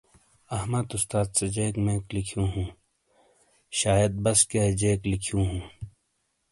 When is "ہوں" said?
2.53-2.67, 5.49-5.61